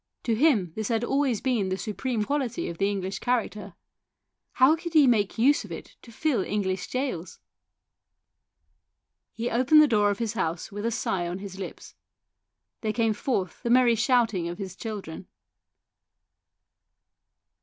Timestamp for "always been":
1.03-1.69